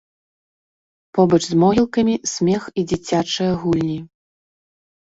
Побач 1.17 1.39
з 1.51 1.59
могілкамі 1.65 2.15
смех 2.35 2.61
і 2.79 2.89
дзіцячыя 2.89 3.51
гульні. 3.63 3.99